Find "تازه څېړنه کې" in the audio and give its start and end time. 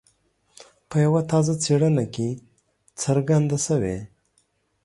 1.31-2.29